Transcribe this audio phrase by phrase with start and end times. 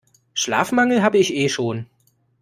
[0.33, 1.85] Schlafmangel habe ich eh schon.